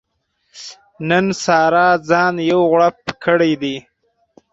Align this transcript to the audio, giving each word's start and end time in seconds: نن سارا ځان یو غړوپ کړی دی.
نن 1.07 1.25
سارا 1.43 1.87
ځان 2.09 2.33
یو 2.51 2.61
غړوپ 2.71 2.97
کړی 3.23 3.53
دی. 3.61 3.75